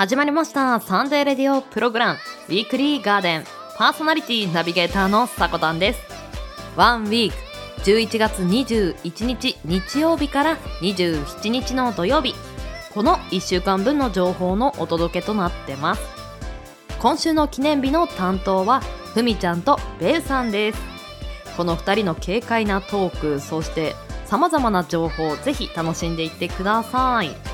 [0.00, 0.80] 始まりました。
[0.80, 2.18] サンデーレディオプログラム。
[2.48, 3.44] ウィークリーガーデン。
[3.76, 6.00] パーソナリティナビゲーターのさこたんです。
[6.74, 7.36] ワンウィーク。
[7.82, 12.34] 11月21日日曜日から27日の土曜日。
[12.94, 16.02] この1週間分の情報のお届けとなってます。
[16.98, 18.80] 今週の記念日の担当は
[19.12, 20.80] ふみちゃんとベウさんです。
[21.58, 27.49] この2人の軽快なトークそして様々な情報をぜひ楽しんでいってください。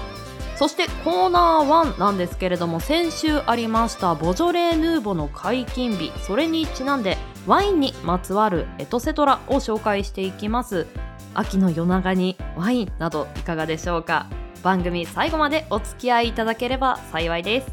[0.57, 10.87] そしてコーナー1なんですけれども先週ありましたボジョレヌーボの解禁日それにちなんでワインにまつわるエトセトラを紹介していきます。
[11.35, 14.27] 秋の夜長にワインなどいかがでしょうか。
[14.65, 17.69] 番組最後までお付き合いいただければ幸いです。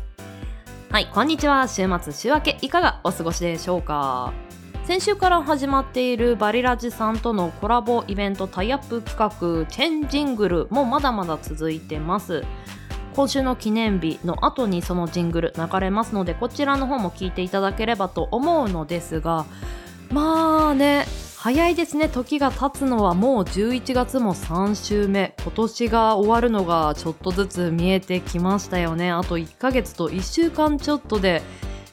[0.91, 1.67] はいこんにちは。
[1.67, 4.31] 週末週明けいかがお過ごしでしょうか？
[4.85, 12.43] 先週から始まっているバリラジさんとのコラボイベントタイアップ企画チェンジングルもまだまだ続いてます。
[13.15, 19.45] 今週の記念日の後にそのジングル流れますのでこちらの方も聞いていただければと思うのですが
[20.11, 21.05] まあね
[21.37, 22.07] 早いですね。
[22.07, 25.35] 時が経つのはもう11月も3週目。
[25.43, 29.11] 今年が終わるのがちょっとずつ見えてきましたよね。
[29.11, 31.41] あと1ヶ月と1週間ちょっとで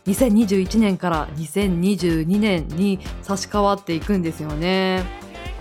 [0.06, 5.04] 2021年から2022年に差し替わっていくんですよね。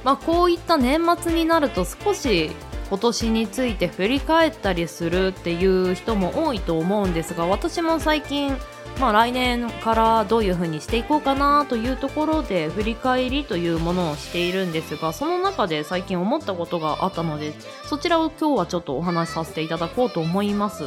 [0.04, 2.52] まあ、こういった年末になると少し
[2.90, 8.58] 今年について振り返ったりするっていう人も多いと思うんですが私も最近、
[9.00, 17.54] まあ、来年からどういう風にしていこうかなというところで振り返りというものをしているんですがその中で最近思ったことがあったので
[17.86, 20.86] そちらを今日はちょっとお話しさせていただこうと思います。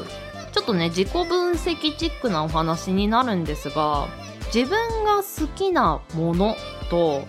[0.53, 4.07] ちょっとね自己分析チックなお話になるんですが
[4.55, 6.57] 自分が好きなもの
[6.91, 7.23] と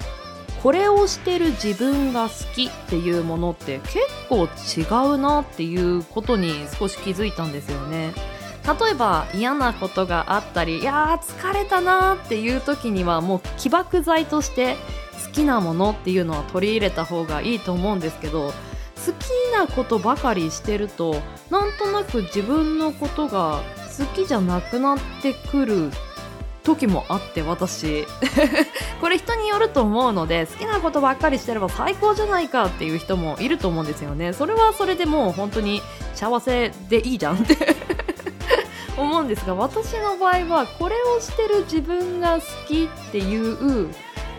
[0.61, 8.13] これをしてる自分が好きっていうものって結構違うなっていうことに少し気づいたんですよね。
[8.81, 14.77] 例えば嫌なことがあったりいやー疲れたなーっていう時にはもう起爆剤として
[15.25, 18.53] 好きなものっていうのは取り入れた方がいいと思うんですけど
[18.95, 23.61] 好きなことばかりしてるとなんとなく自分のことが
[23.97, 25.91] 好きじゃなくなってくる
[26.63, 28.05] 時もあって私。
[29.01, 34.31] これ人によると思うので好きなことばっかりしてれば最高じゃないかっていう人もいると思うんですよね。
[34.31, 35.81] それはそれでもう本当に
[36.13, 37.57] 幸せでいいじゃんって。
[38.95, 43.89] 思うんですが私の場合はこれをしてる自分が好きっていう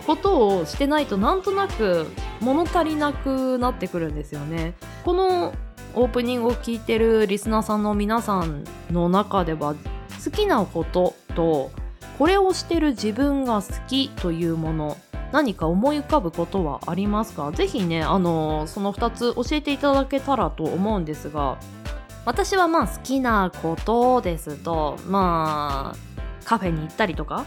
[0.07, 2.07] ことをしてないとなんとなく
[2.41, 4.75] 物足りなくなってくるんですよね。
[5.05, 5.55] この
[5.95, 9.75] オープニングを聞いてるリスナーさんの皆さんの中では
[10.25, 11.71] 好きなことと
[12.19, 14.97] これをしてる自分が好きというもの
[15.31, 17.53] 何か思い浮かぶことはありますか？
[17.53, 21.59] ぜひねあのその2つ教えていただけたらと思うんですが
[22.25, 25.99] 私はまあ好きなことですとまあ
[26.45, 27.45] カフェに行ったりとか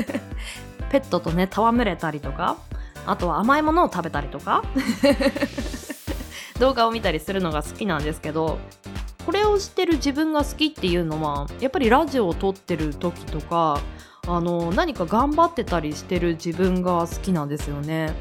[0.90, 2.56] ペットとね戯れたりとか
[3.10, 4.62] あとは甘いものを食べたりとか。
[6.58, 8.58] 動画を見たりするのが好きなんですけど
[9.24, 13.80] これをしてる自分が好きっていうのはやっぱりラジオを撮ってる時とか
[14.26, 18.12] あの何か頑張ってたりしてる自分が好きなんですよね。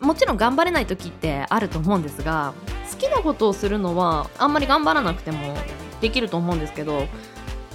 [0.00, 2.54] もちろん頑張れない時ってあると思うんですが
[2.90, 5.56] 好きなことをするのはあんまり頑張らなくても
[6.00, 7.06] できると思うんですけど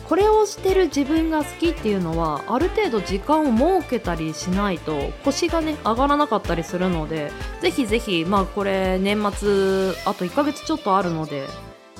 [0.07, 7.31] これをしてる自分が好きっていうのはある程度時間を設けたりしないと腰がね上がらなかったりするので
[7.61, 11.45] ぜひぜひまあこれ年末あと1ヶ月ちょっとあるので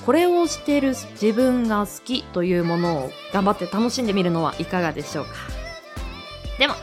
[0.06, 5.32] これをしてる自分が好きというものを頑張って楽しんでみるのはいかがでしょうか。
[6.58, 6.78] では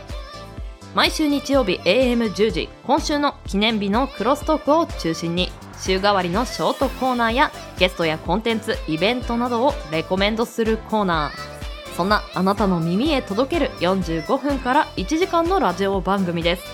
[0.95, 5.51] 毎週日曜日 AM10 時今週の記念日のクロストークを中心に
[5.85, 11.95] 週替わりのショートコーナーやゲストやコンテンツイベントなどをレコメンドするコーナー。
[11.95, 16.65] そんなあなたの耳へ届ける45分から1時間のラジオ番組です。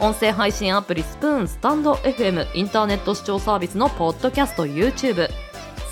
[0.00, 5.28] 音声配信アプリスプーンスタンド FM インターネット視聴サービスのポッドキャスト YouTube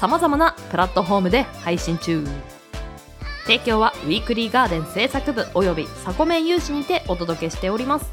[0.01, 2.27] さまざまなプラットフォームで配信中。
[3.45, 8.11] 提供はウィークリーガーデン制作部およびサコメン有志にてお届けしております。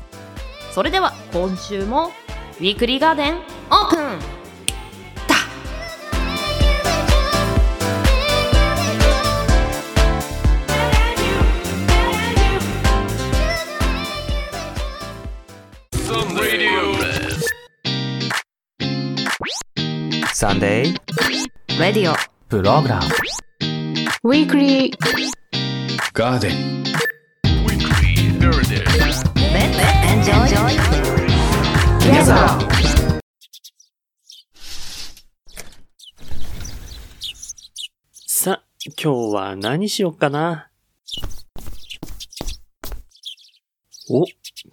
[0.73, 2.11] それでは今週も
[2.59, 3.33] ウィークリーガーデン
[3.71, 3.99] オープン。
[5.27, 5.35] だ。
[20.31, 23.05] Sunday radio program
[24.25, 24.97] Weekly
[26.13, 32.35] Garden Weekly enjoy together
[38.27, 38.63] さあ、
[39.01, 40.67] 今日は何しよっかな？
[44.09, 44.25] お、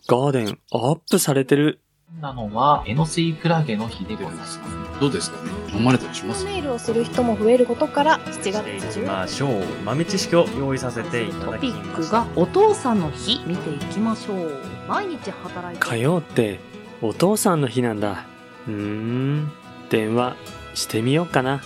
[0.09, 1.79] ガーデンアップされてる。
[2.21, 4.59] なのは、エノスイクラゲの日でございます。
[5.01, 5.53] どうですかね？
[5.73, 6.45] 飲まれたりします？
[6.45, 8.65] ネイルをする人も増えることから7月行き
[8.99, 9.65] 10ましょう。
[9.85, 12.27] 豆知識を用意させていたトだきまピックが。
[12.35, 16.59] お父さんの日見ていきましょう毎日働いて火曜って
[17.03, 18.25] お父さんの日なんだ。
[18.67, 19.53] うーん。
[19.89, 20.37] 電話
[20.75, 21.63] してみようかな。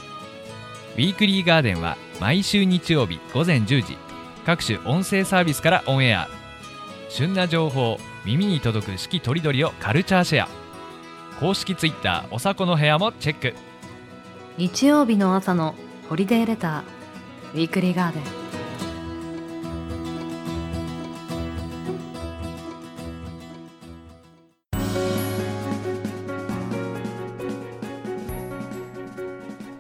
[0.94, 3.98] ウィークリーガーデンは毎週日曜日午前10時
[4.46, 6.28] 各種音声サービスからオンエア
[7.08, 10.48] 旬な情報耳に届く四季とりどりをカルチャーシェア
[11.40, 13.54] 公式ツイッターおさこの部屋もチェック
[14.56, 15.75] 日曜日の朝の
[16.08, 18.44] ホリデーレターウィークリーガーデン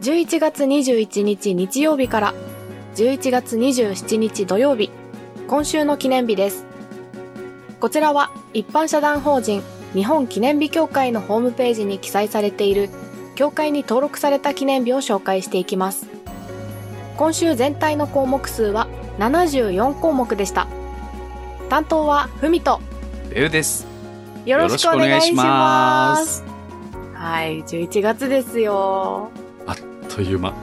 [0.04, 2.34] 11月21日日曜日から
[2.94, 4.90] 11月27日土曜日、
[5.48, 6.66] 今週の記念日です。
[7.80, 9.62] こちらは一般社団法人
[9.94, 12.90] 日本記念日協会のホームページに記載されている
[13.34, 16.06] 協会に登録された記念日を紹介していきます。
[17.16, 20.66] 今週全体の項目数は74項目でした。
[21.70, 22.78] 担当はふみと
[23.30, 23.86] ベウです。
[24.44, 26.16] よろしくお願いしま。
[26.18, 26.44] よろしく
[27.14, 29.30] はい、11月ですよ。
[30.14, 30.54] という間。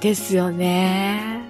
[0.00, 1.42] ですよね。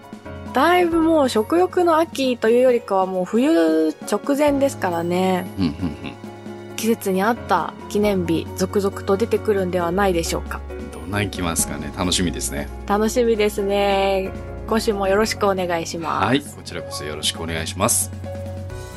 [0.53, 5.47] だいぶもう食欲の秋というよりかはもう冬直前ですからね。
[5.59, 6.77] うんうんうん。
[6.77, 10.61] 季節に合った記念日続々と出てくるんではないでしょうか。
[10.93, 12.69] どんなんいきますかね楽しみですね。
[12.87, 14.31] 楽しみですね。
[14.69, 16.27] 今週もよろしくお願いします。
[16.27, 16.41] はい。
[16.41, 18.11] こちらこそよろしくお願いします。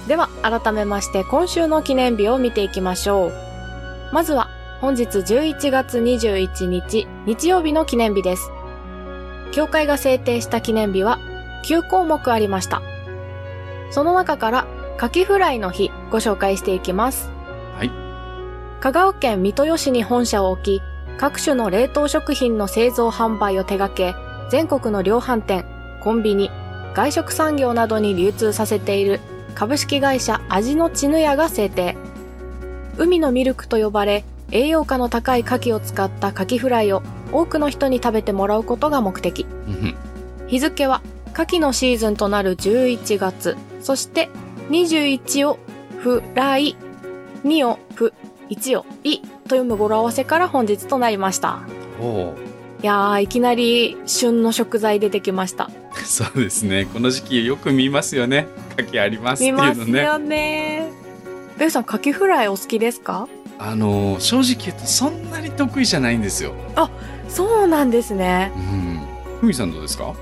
[0.08, 3.34] では改めまして今週の記念日を見ていきましょう。
[4.12, 4.50] まずは
[4.86, 8.52] 本日11月21日日曜日の記念日です。
[9.52, 11.18] 教会が制定した記念日は
[11.66, 12.84] 9項目ありました。
[13.90, 14.68] その中から
[14.98, 17.32] カキフライの日ご紹介していきます。
[17.76, 17.90] はい。
[18.80, 20.82] 香川県三豊市に本社を置き、
[21.18, 24.14] 各種の冷凍食品の製造販売を手掛け、
[24.52, 25.66] 全国の量販店、
[26.04, 26.52] コンビニ、
[26.94, 29.20] 外食産業などに流通させている
[29.56, 31.98] 株式会社味のチヌヤが制定。
[33.00, 34.24] 海のミルクと呼ばれ、
[34.56, 37.04] 栄養価の高い牡蠣を使った牡蠣フライを
[37.34, 39.46] 多くの人に食べてもらうことが目的。
[40.48, 41.02] 日付は
[41.34, 44.30] 牡蠣のシーズンとなる11月、そして
[44.70, 45.60] 21を
[46.00, 46.78] フライ、
[47.44, 48.14] 2をフ、
[48.50, 51.60] 1をイと読む語呂合わせから本日となりました。
[52.00, 52.34] おー
[52.84, 55.70] いやー、いきなり旬の食材出てきました。
[56.06, 56.86] そうですね。
[56.94, 58.48] この時期よく見ますよね。
[58.78, 59.74] 牡蠣ありますってい見うのね。
[59.74, 60.92] ますよね。
[61.58, 63.28] ベウさん、牡蠣フライお好きですか？
[63.58, 66.54] あのー正直言うとそんなに得意じゃないんですよ。
[67.30, 68.60] そうなんですねう。
[68.60, 69.00] ん。
[69.42, 70.14] ふみさんどうですか？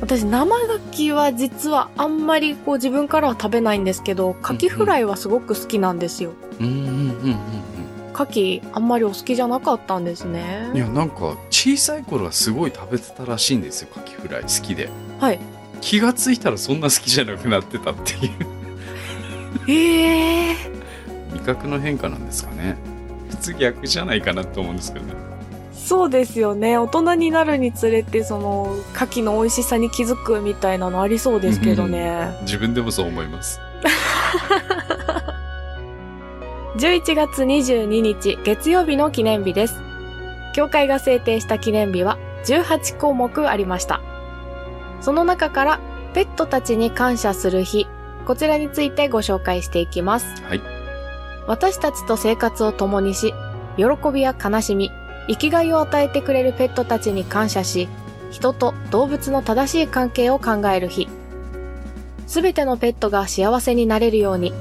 [0.00, 6.32] 私、生牡蠣は実はあんまりこう自分からは食べないんですけど、牡蠣フライはすごく好きなんですよ。
[6.58, 6.88] うんうんうんう
[7.30, 7.38] ん
[8.12, 10.30] 牡蠣あんまりお好きじゃなかったんですうん。
[10.32, 10.72] いね。
[10.74, 13.88] や、なんか小さい頃はすごい食べてたらしいんですよ。
[13.94, 14.90] 牡蠣フライ好きで。
[15.20, 15.38] はい。
[15.80, 18.32] 気がついたらそんな好きじゃなくなってたっていう。
[19.68, 20.56] ええ
[21.32, 22.76] 味覚の変化なんですかね。
[23.30, 25.14] 普通逆じゃないかなと思うんですけどね。
[25.74, 26.78] そうですよね。
[26.78, 32.28] 大人になるにつれて、その、牡蠣の美味しさに気づくみたいなのありそうですけどね。
[32.42, 33.60] 自分でもそう思います。
[36.78, 39.80] 11月22日月曜日の記念日です。
[40.54, 44.00] 教会が制定した記念日は18項目ありました。
[45.00, 45.80] その中から
[46.14, 47.86] ペットたちに感謝する日、
[48.24, 50.26] こちらについてご紹介していきます。
[50.44, 50.81] はい。
[51.46, 53.34] 私たちと生活を共にし、
[53.76, 54.90] 喜びや悲しみ、
[55.28, 57.88] 生きがいを与えてくれるペットたちに感謝し、
[58.30, 61.08] 人と動物の正しい関係を考える日。
[62.26, 64.52] すべてのペットが幸せになれるように、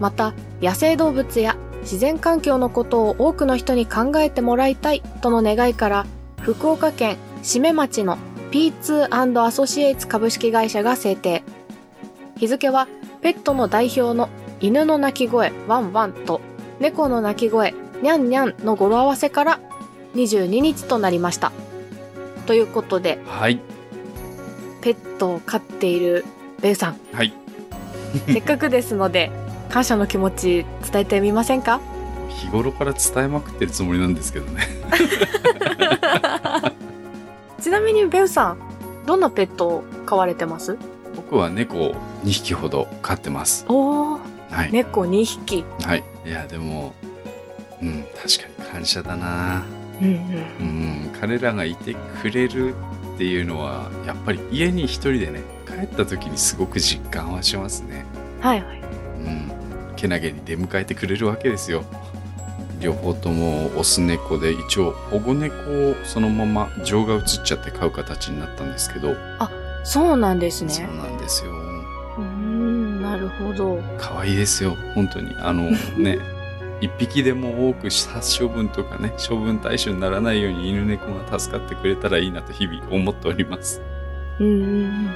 [0.00, 6.06] また野生動物や自然環境のことを多くの人に考えてもらいたいとの願いから、
[6.40, 8.18] 福岡県締め町の
[8.50, 11.42] P2& アソシエイツ株式会社が制定。
[12.36, 12.86] 日付は
[13.20, 14.28] ペットの代表の
[14.60, 16.40] 犬の鳴き声ワンワンと
[16.80, 19.60] 猫の鳴き声ニャンニャンの語呂合わせから
[20.14, 21.52] 22日となりました。
[22.46, 23.60] ということで、はい。
[24.80, 26.24] ペットを飼っている
[26.60, 27.32] ベウさん、はい。
[28.26, 29.30] せっかくですので、
[29.68, 31.80] 感謝の気持ち伝えてみませんか？
[32.30, 34.62] 日頃から伝えまくってるつもりなんですけどね。
[37.60, 38.58] ちなみにベウさん、
[39.06, 40.78] どんなペットを飼われてます？
[41.16, 43.66] 僕は猫を2匹ほど飼ってます。
[43.68, 44.18] おー、
[44.50, 44.72] はい。
[44.72, 45.64] 猫2匹。
[45.82, 46.04] はい。
[46.26, 46.94] いや、でも、
[47.82, 49.64] うん、確かに感謝だな。
[50.00, 50.14] うんうん
[50.60, 50.64] う
[51.08, 52.76] ん、彼らがいてくれるっ
[53.18, 58.06] っていうのはやっぱり家に一人でね帰った時にすごく実感はしますね
[58.40, 58.78] はいはい。
[58.78, 58.82] う
[59.28, 59.50] ん
[59.96, 61.82] けなげに出迎えてくれるわけですよ
[62.78, 65.56] 両方ともオス猫で一応保護猫
[65.90, 69.16] をそのまま情が移っちゃって飼う形になったんですけど、
[69.82, 70.70] そうなんですね。
[70.70, 71.52] そうなんですよ
[73.10, 73.80] なるほど。
[73.98, 76.18] 可愛いですよ本当にあの ね
[76.80, 83.82] 一匹でも多く殺処分とかね処分対象にならないように犬猫が助かってくれたらいいなと日々思っております
[84.38, 85.10] うんうんうんうん。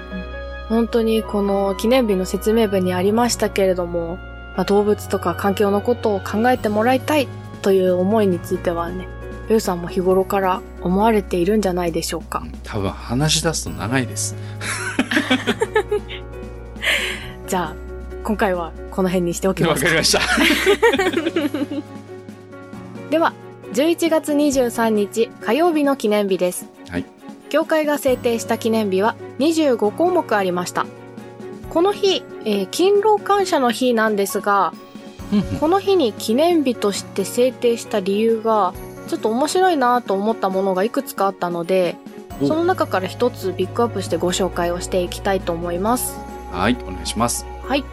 [0.68, 4.16] 本当にこの記念日の説明文にありましたけれども、
[4.56, 7.28] まあ、動物とか環境のことを考えてもらいたい
[7.60, 9.06] という思いについてはね、
[9.48, 12.48] ゆうさんも日頃から思われているんじゃないでしょうかう。
[12.48, 14.34] ん多分話し出すと長いです
[17.52, 17.76] じゃあ、
[18.24, 19.90] 今回はこの辺にしておきますわか。
[19.90, 20.20] りました
[23.12, 23.34] では、
[23.74, 26.64] 11月23日火曜日の記念日です。
[26.88, 27.04] はい。
[27.50, 30.86] 協会が制定した記念日は25項目ありました。
[31.68, 34.72] この日、えー勤労感謝の日なんですが、
[35.60, 38.72] この日に記念日として制定した理由が、
[39.08, 41.96] ちょっと面白いなと思ったものがいくつかあったので、
[42.40, 46.31] おその中から一つピックアップしてご紹介をしていきたいと思います。
[46.52, 47.84] はいお願いしますはい。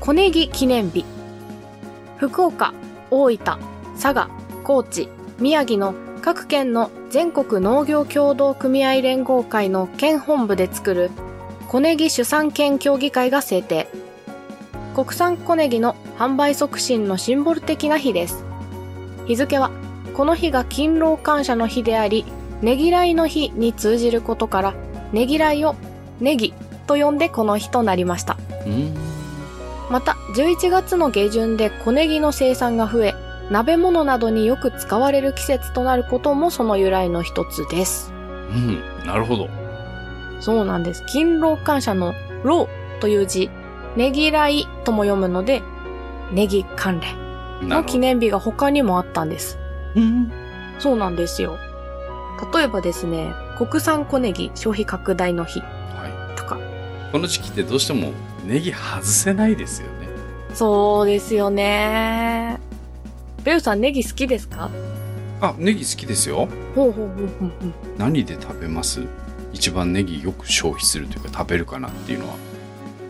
[0.00, 1.04] 小ネギ記念日。
[2.16, 2.74] 福岡、
[3.10, 3.58] 大分、
[4.00, 4.28] 佐賀、
[4.64, 11.10] 高知、宮城の各県の全国農業協同組合連合会の県本部で作る
[11.68, 13.88] 小ネギ主産県協議会が制定。
[14.96, 18.44] 国産小ネギの販売促進のシンボル的な日です。
[19.26, 19.70] 日付は、
[20.14, 22.24] この日が勤労感謝の日であり、
[22.60, 24.74] ねぎらいの日に通じることから、
[25.12, 25.76] ねぎらいを
[26.20, 26.54] ネギ
[26.92, 28.36] と呼んでこの日となりました。
[28.66, 28.94] うん
[29.90, 33.14] また11月の下旬で小ネギの生産が増え
[33.50, 38.12] 鍋物などによく使われる季節となることもその由来の一つです。
[38.50, 39.48] うんなるほど。
[40.40, 41.04] そうなんです。
[41.06, 42.68] 勤労感謝の「労」
[43.00, 43.50] という字
[43.96, 45.62] ねぎらいとも読むので
[46.30, 49.58] ネギ関連の記念日が他にもあったんです。
[49.94, 50.32] うん。
[50.78, 51.58] そうなんですよ。
[52.54, 55.62] 例えばですね国産小ネギ消費拡大の日
[57.12, 58.12] この時期ってどうしても
[58.46, 60.08] ネギ外せないですよね。
[60.54, 62.58] そうですよね。
[63.44, 64.70] ベルさんネギ好きですか？
[65.42, 66.48] あネギ好きですよ。
[66.74, 67.50] ほうほうほうほうほう。
[67.98, 69.02] 何で食べます？
[69.52, 72.36] 一番ネギよく消費するというか食べるかなっていうのは。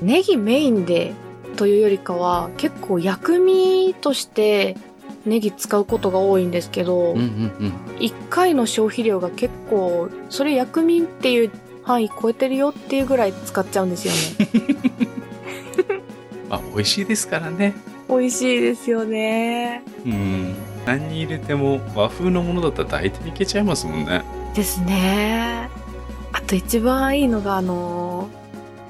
[0.01, 1.13] ネギメインで
[1.57, 4.77] というよりかは結構薬味として
[5.25, 7.25] ネギ使うことが多いんですけど、うんうん
[7.61, 7.73] うん。
[8.01, 11.51] 1回の消費量が結構それ薬味っていう
[11.83, 14.13] 範囲超えてるよっていうぐらい使っちゃうんですよ
[14.47, 14.67] ね。
[16.49, 17.75] ま あ美味しいですからね。
[18.09, 19.83] 美味しいですよね。
[20.05, 20.55] うん。
[20.87, 24.23] 何に入れても和風のものだったら大体いけちゃいますもんね。
[24.55, 25.69] ですね。
[26.33, 28.29] あと一番いいのがあの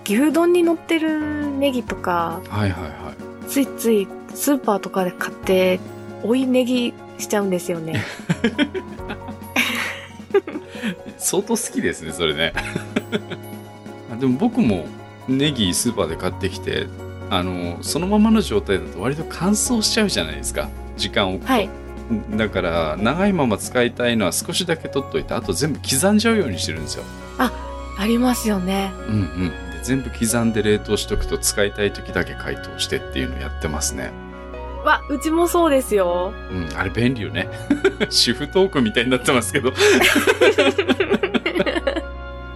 [0.05, 3.49] 牛丼に乗ってるネギとかはいはいはい。
[3.49, 5.79] ついついスーパーとかで買って
[6.23, 8.03] 追いネギしちゃうんですよね
[11.23, 12.53] 相当好きですねそれね。
[14.13, 14.87] あでも僕も
[15.29, 16.87] ネギスーパーで買ってきて
[17.31, 20.69] あのそのままの状態だと割と乾燥しちゃうじゃないですか。
[20.97, 21.71] 時間を置くと、はい。
[22.37, 27.05] だから長いまま使いたいのは少しだけ取っといてあと全部刻んじゃうようにしてるんですよ。
[27.99, 28.91] ありますよね。
[29.09, 29.49] うんうん。
[29.73, 34.13] で全部刻んで冷凍しとくと使いたい時だけ解凍してっていうのをやってますね
[34.85, 37.49] わうちもそうですようんあれ便利よね
[38.11, 39.73] 主婦トークみたいになってますけど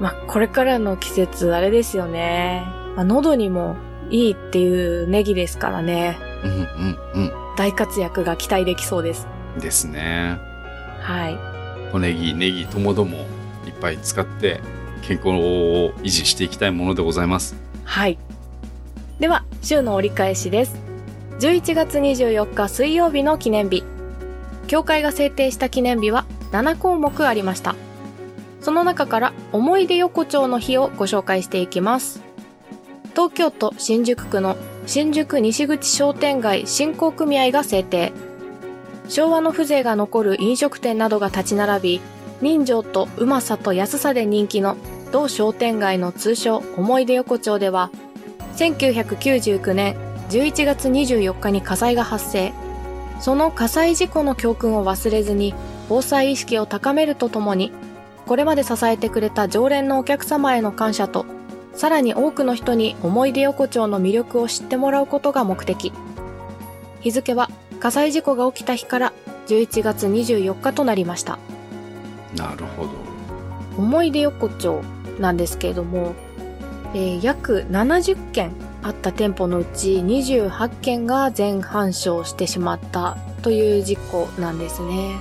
[0.01, 2.65] まあ、これからの季節、あれですよね。
[2.97, 3.77] まあ、喉にも
[4.11, 6.19] いいっていうネギですからね。
[6.45, 9.27] うんうん大活躍が期待できそうです。
[9.55, 10.39] うんですね
[11.01, 11.39] はい。
[11.91, 13.17] 小ネギネギともども
[13.67, 14.61] いっぱい使って
[15.01, 15.33] 健康を
[16.03, 18.19] 維持していきたいものでございますはい。
[19.19, 20.86] では、週の折り返しです。
[21.39, 23.85] 11月24日水曜日の記念日。
[24.69, 27.75] 協会が制定した記念日は7項目ありました。
[28.63, 32.23] その中から思い出横丁の日をご紹介していきます。
[33.11, 38.15] 東京都新宿区の新宿西口商店街振興組合が制定。
[39.09, 42.01] 昭和の風情が残る飲食店などが立ち並び、
[42.41, 44.79] 人情とうまさと安さで人気の
[45.13, 47.91] 同商店街の通称思い出横丁では、
[48.57, 52.53] 1999年11月24日に火災が発生。
[53.21, 55.55] その火災事故の教訓を忘れずに、
[55.89, 57.73] 防災意識を高めるとともに、
[58.27, 61.25] これまで支えてくれた常連のお客様への感謝と、
[61.75, 65.93] さらに多くの人に思い出横丁の魅力を知ってもらうことが目的。
[67.01, 69.13] 日付は火災事故が起きた日から
[69.47, 71.39] 11月24日となりました。
[72.35, 72.91] なるほど
[73.79, 74.83] 思い出横丁
[75.21, 76.15] なんですけれども、
[76.95, 78.53] えー約70件
[78.87, 85.17] あった店舗のうち28件が全半焼してしまったという事故なんですね。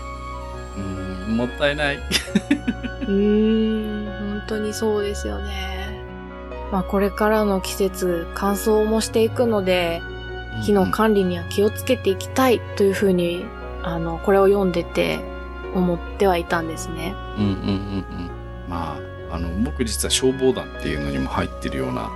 [0.78, 1.98] うーんもったいない。
[1.98, 6.00] うーん、本当にそうですよね。
[6.72, 10.00] まあこれからの季節乾燥もしていくので、
[10.62, 13.46] 火の管理には気をつけていきたいというふうに、
[13.82, 15.20] あの、これを読んでて
[15.74, 17.16] 思ってはいたんですね。
[17.36, 18.30] うんうんうんうん。
[18.70, 18.96] ま
[19.32, 22.12] あ、あの、僕実は消防団っていうのにも入ってるような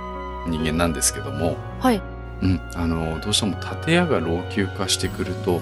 [0.46, 2.02] 人間なんですけども、はい。
[2.42, 5.60] うん、あの、どうしても建屋が老朽化してくると、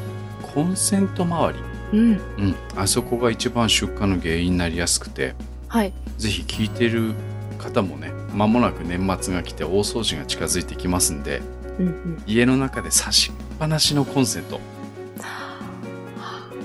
[0.54, 1.58] コンセント周り、
[1.92, 2.11] うん。
[2.11, 5.35] うん、あそこが一番出火の原因になりやすくて、
[5.68, 5.92] はい。
[6.16, 7.14] ぜひ聞いてる
[7.58, 11.42] 方もね、間もなく年末が来て大掃除が近づいてきますんで、
[11.78, 12.23] うんうん。
[12.26, 14.61] 家の中で差しっぱなしのコンセント、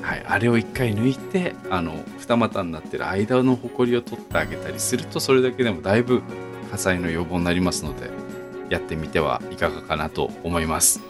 [0.01, 6.21] はい、あれを一回抜いてあの二股になってる間のホコリを取ってあげたりするとそれだけでもだいぶ
[6.73, 8.09] 火災の予防になりますので
[8.69, 11.01] やってみてはいかがかなと思います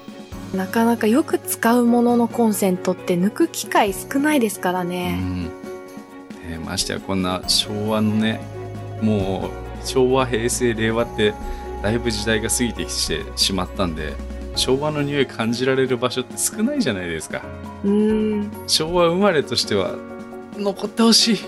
[0.53, 5.15] なかなかよく使うもののコンセントって抜く機会少ないですからうね。
[5.15, 5.49] ん、ね
[6.65, 8.41] ましてやこんな昭和のね
[9.01, 11.33] もう昭和平成令和って
[11.81, 14.13] だいぶ時代が過ぎてきてしまったんで
[14.57, 17.41] 昭和の匂い感じられる場所って少ないじゃないですか
[17.85, 18.51] うーん。
[18.67, 19.95] 昭和生まれとしては
[20.57, 21.37] 残ってほしい、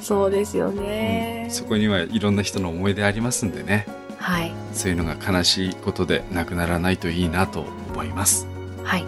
[0.00, 1.48] そうですよね。
[1.50, 3.86] そこにはいろんな人の思い出ありますんでね
[4.18, 4.52] はい。
[4.72, 8.46] そういうのが悲しいことでなくならないといいなと思います
[8.84, 9.04] はい。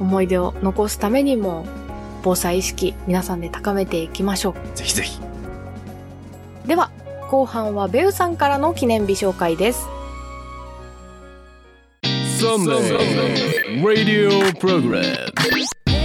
[0.00, 1.66] 思い出を残すためにも、
[2.22, 5.20] 防災意識皆さんで高めていきましょぜひぜひ
[6.64, 6.68] う。
[6.68, 6.90] では、
[7.30, 9.88] 後半はベウさんからの記念日紹介です。
[12.38, 15.02] Sunday Radio Program.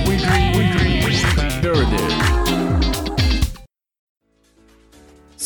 [0.08, 1.02] Weekly, weekly,
[1.62, 2.18] narrative.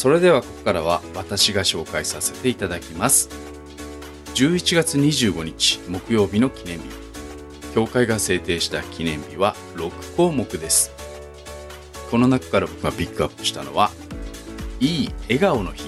[0.04, 3.30] それではここからは私が紹介させていただきます。
[4.36, 6.90] 11月25日木曜日の記念日。
[7.74, 10.92] 教会が制定した記念日は6項目です。
[12.12, 13.92] この中から僕がピックアップしたのは
[14.82, 15.86] いい笑顔の日。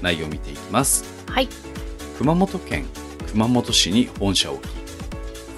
[0.00, 1.04] 内容を見ていきます。
[1.28, 1.48] はい。
[2.16, 2.86] 熊本県
[3.30, 4.70] 熊本市に本社を置き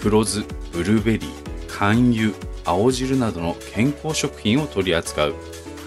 [0.00, 1.32] 黒酢ブルーベリー
[1.68, 5.34] 肝油青汁などの健康食品を取り扱う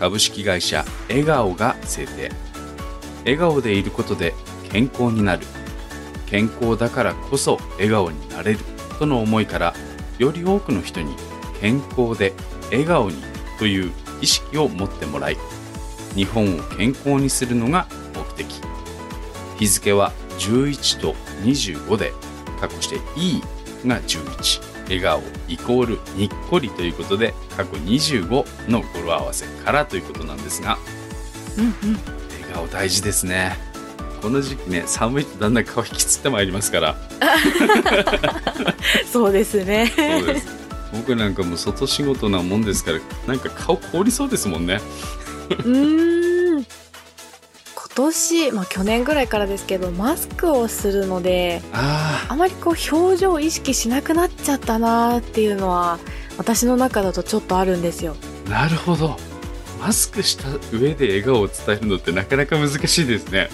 [0.02, 2.32] 株式会社笑顔が制定
[3.20, 4.34] 笑顔でいることで
[4.72, 5.46] 健康になる。
[6.26, 8.60] 健康だからこそ笑顔になれる。
[8.98, 9.76] との思いから
[10.18, 11.16] より多くの人に
[11.60, 12.34] 健康で
[12.72, 13.22] 笑顔に
[13.60, 15.38] という意識を持ってもらい
[16.16, 17.86] 日本を健康にするのが
[18.16, 18.60] 目的。
[19.60, 22.12] 日付は11と25で
[22.60, 23.42] 過去して「いい」
[23.86, 30.78] が11笑顔イコールにっこりということで過去25の語呂合わせからということなんですが
[31.58, 31.74] うんうん。
[32.42, 33.58] 笑顔大事ですね
[34.22, 36.96] この時期ね寒いとだんだん顔引きつってまいりますから
[39.12, 39.92] そうですね。
[39.96, 40.48] そうです
[40.94, 44.80] 僕なんかもう外仕事なもんですからなんか顔凍りそうですもんね
[45.50, 46.21] うーん。
[47.94, 56.00] 今年、まあ去年ぐらいからですけど、マスクをするので、ああまりこう表情を意識しなくなっちゃったなーっていうのは、
[56.38, 58.16] 私の中だとちょっとあるんですよ。
[58.48, 59.18] あなるほど
[59.82, 63.50] マスクした上で笑顔を伝えるのってなかなか難しいですね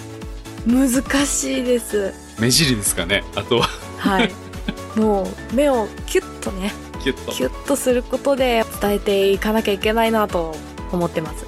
[0.66, 2.12] 難しいです。
[2.38, 4.30] 目尻ですかねあとははい。
[4.94, 6.72] もう目をキュッとね、
[7.02, 10.54] キュッとキュッとすることで伝えていかなきゃいけないなと
[10.92, 11.46] 思ってます。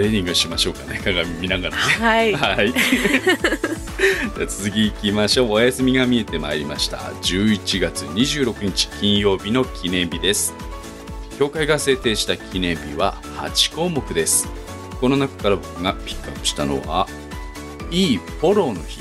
[0.00, 2.32] トレーニングしましょうかね 鏡見ながらねはい。
[2.32, 2.72] はい。
[4.48, 5.50] 続きいきましょう。
[5.50, 6.96] お休みが見えてまいりました。
[6.96, 10.54] 11月26日金曜日の記念日です。
[11.38, 14.48] 教会が制定した記念日は8項目です。
[15.02, 17.06] この中から僕がピックアップしたのは、
[17.90, 19.00] いいフォローの日。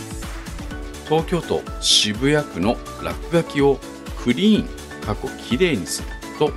[1.06, 3.80] 東京都渋谷区の落書きを
[4.22, 4.70] クリーン、
[5.06, 6.50] 過去きれいにすると、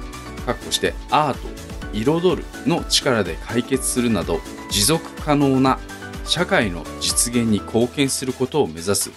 [0.44, 1.61] 括弧してアート、
[1.92, 5.78] 彩るの力で解決するなど持続可能な
[6.24, 9.10] 社会の実現に貢献することを目指す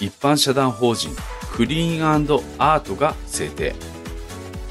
[0.00, 1.10] 一般社団法人
[1.52, 3.74] クリーンアートが制定。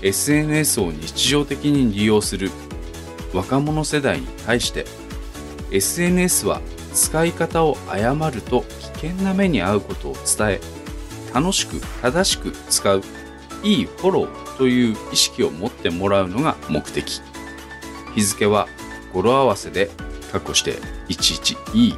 [0.01, 2.51] SNS を日常的に利用する
[3.34, 4.86] 若者世代に対して
[5.71, 6.62] SNS は
[6.93, 10.62] 使い方を誤ると危険な目に遭うことを伝え
[11.34, 13.01] 楽しく正しく使う
[13.63, 17.21] いいフォローという意識を持ってもらうのが目的。
[18.15, 18.67] 日付は
[19.13, 19.89] 語呂合わせで
[20.32, 20.73] 括弧して
[21.10, 21.91] 11いい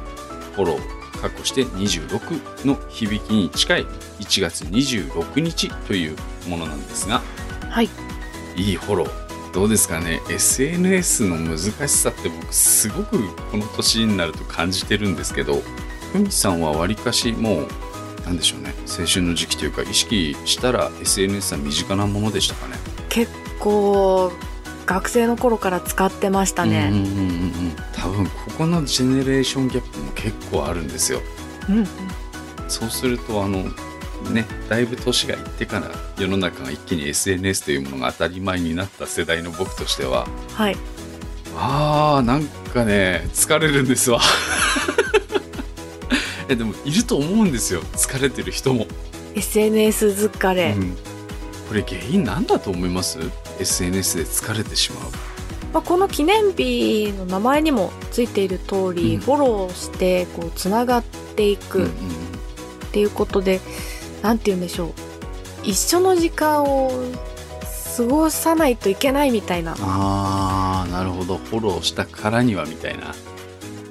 [0.54, 0.78] フォロー
[1.20, 3.86] 括弧して26の響きに近い
[4.20, 6.16] 1月26日という
[6.48, 7.22] ものなんですが
[7.70, 7.88] はい。
[8.56, 9.52] いいフォロー。
[9.52, 15.62] どうですかね？SNS の難しさって僕すごくこの年になると感じてるんですけど
[16.12, 17.68] ふみさんはわりかしもう
[18.24, 18.74] なんでしょうね？
[18.86, 22.76] 青春の時期というか意識したら SNS は身近なものでしたかね？
[23.08, 24.30] 結構
[24.88, 26.88] 学生の頃から使ってましたね。
[26.90, 27.08] うんうんうん。
[27.08, 31.20] うん多分ここのジェネレーションギャップも結構あるんですよ。
[31.68, 31.86] うん、
[32.68, 33.64] そうするとあの
[34.30, 40.76] ねだいぶ年がいってから世の中が一気に SNS というものが当たり前になった世代の僕としてははい。
[41.56, 44.20] あーなんかね疲れるんですわ。
[46.48, 47.82] えでもいると思うんですよ。
[47.94, 48.86] 疲れてる人も、
[49.34, 50.74] SNS 疲れ。
[50.76, 50.96] うん
[51.68, 53.18] これ原因なんだと思います
[53.60, 55.10] ？SNS で疲れてしまう。
[55.72, 59.20] まあ、この記念日の名前にもついている通り、うん。
[59.20, 61.86] フォローしてこうつながっていく。
[61.86, 63.60] っていうことで、
[64.22, 64.92] なんて言うんでしょう。
[65.62, 66.90] 一緒の時間を
[67.96, 69.76] 過ごさないといけないみたいな。
[69.78, 71.36] あーなるほど。
[71.36, 73.14] フォローしたからにはみたいな。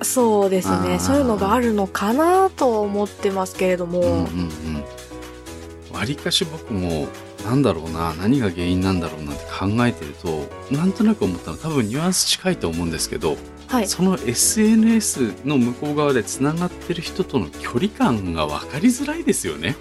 [0.04, 0.98] そうですね。
[1.00, 5.96] そういうのがあるのかなと思ってますけれども、うんうんうん。
[5.96, 7.08] わりかし僕も
[7.48, 13.88] なんだろうな何が原因なんだろうなんて考えてるとなんとなく思ったの多分ニュアンス近いと思うんですけど、はい。
[13.88, 19.78] その SNS の向こう側でつながってる人との距離感が分かりづらいですよね。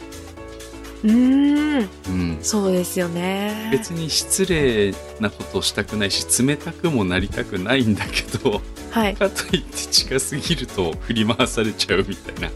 [1.02, 1.88] うーん。
[2.08, 3.68] うん、そうですよね。
[3.72, 8.60] 別に失礼なことをしたくないし冷たくもなりたくないんだけど
[8.92, 9.16] はい。
[9.16, 12.50] かといって近すぎると振り回されちゃうみたいな。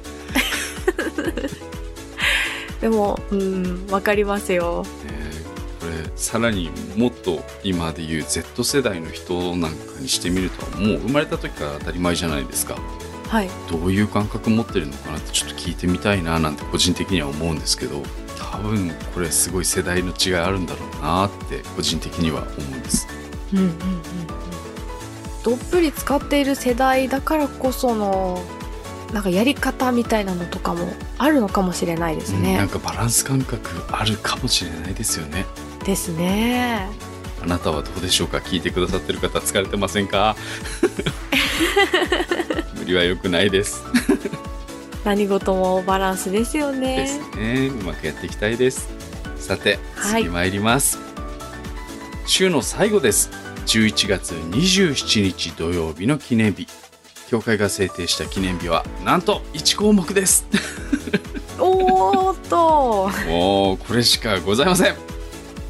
[2.81, 4.85] でもうんわかりますよ。
[5.07, 5.31] えー
[5.81, 12.77] これさらにもっと今で言う Z 世代の人なんかにしてみるともう生まれた時から当たり前じゃないですか。
[13.29, 13.49] はい。
[13.71, 18.03] どういう感覚持ってるのかなってちょっと聞いてみたいななんて個人的には思うんですけど
[18.39, 23.07] 多分これすごい世代の違いあるんだろうなって個人的には思うんです。
[23.55, 23.77] うんうんうんうん。
[25.43, 28.43] どっぷり使っている世代だからこその
[29.13, 30.87] なんかやり方みたいなのとかも
[31.19, 32.57] あるのかもしれないですうんね。
[32.57, 35.45] なんかバランス感覚あるかもしれないですよね。
[35.85, 36.89] ですね。
[37.43, 38.39] あなたはどうでしょうか？
[38.39, 40.37] 聞いてくださってる方疲れてませんか？
[42.79, 43.83] 無理は良くないです。
[45.05, 47.37] 何事もバランスですよでねす。
[47.39, 47.69] ね。
[47.69, 48.89] うまくやっていきたいです。
[49.39, 50.23] さてはい。
[50.25, 50.99] 次参ります、
[52.27, 53.31] 週の最後です。
[53.67, 56.67] 11月27日土曜日の記念日
[57.31, 60.45] 協会が制定した記念日はなんと1項目です。
[61.61, 63.09] おーっと。
[63.29, 64.97] もうこれしかございません。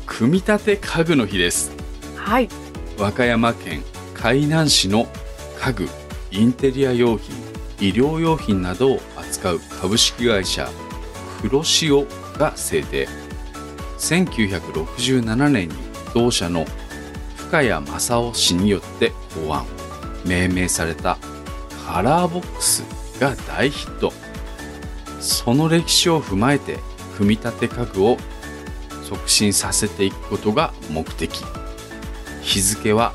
[0.06, 1.70] 組み立て家具の日です。
[2.16, 2.48] はい。
[2.96, 5.06] 和歌山県海南市の
[5.60, 5.88] 家具
[6.30, 7.36] インテリア用品
[7.78, 10.66] 医療用品などを扱う株式会社
[11.42, 12.06] 黒潮
[12.38, 13.06] が制定。
[13.98, 15.74] 1967年に
[16.14, 16.64] 同社の
[17.36, 19.12] 深谷正夫氏によって
[19.46, 19.66] 考案。
[20.24, 21.18] 命名された
[21.92, 22.84] カラーボックス
[23.18, 24.12] が大ヒット。
[25.18, 26.78] その歴史を踏まえて
[27.16, 28.16] 組み立て家具を
[29.02, 31.42] 促進させていくことが目的。
[32.42, 33.12] 日付は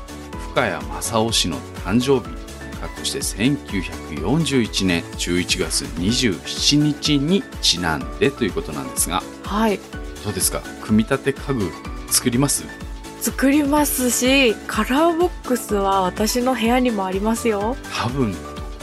[0.52, 2.36] 深谷正夫氏の誕生日。
[2.78, 9.22] かっこして1941年11月27日にちなんでということなんですが。
[9.42, 9.80] はい。
[10.22, 10.60] どうですか？
[10.82, 11.70] 組み立て家具
[12.10, 12.64] 作ります？
[13.22, 17.74] 作りますし、カラーボックスは私の部屋にもありますよ。
[17.98, 18.34] 多分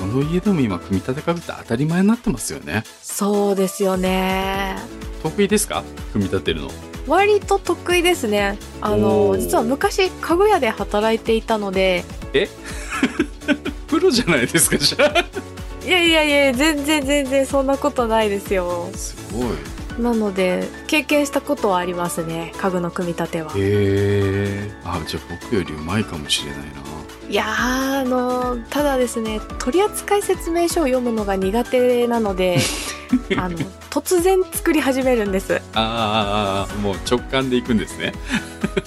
[0.07, 4.75] どこの家でも今組み立て家具って当たり前になってますよねそうですよね。
[5.21, 5.83] 得意ですか？
[6.11, 6.69] 組み立てるの
[7.07, 8.57] 割と得意ですね。
[8.81, 12.03] あの実は昔家具屋で働いていたので、
[13.87, 18.89] プロじゃないですかじゃあいやいやいや全然全然そんなことないですよ。
[18.95, 22.51] すごいなので経験したことはありますね。
[22.57, 23.51] 家具の組み立ては。
[23.51, 26.92] へえあじゃあ僕よりうまいかもしれないな
[27.29, 32.59] いやーあのただですね取扱説明書を読むのが苦手なので
[33.37, 33.57] あの
[33.89, 35.61] 突然作り始めるんです。
[35.73, 38.13] ああもう直感でいくんですね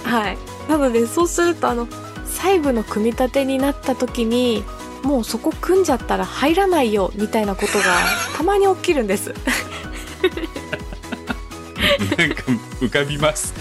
[0.03, 0.37] はい。
[0.69, 1.87] なのでそうするとあの
[2.25, 4.63] 細部の組み立てになった時に
[5.03, 7.85] もうそこ組んじゃったら入らないよみたいなことが
[8.35, 9.33] たまに起きるんです。
[12.17, 12.43] なんか
[12.81, 13.53] 浮かびます